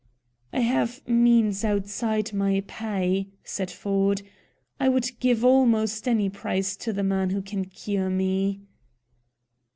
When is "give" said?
5.19-5.45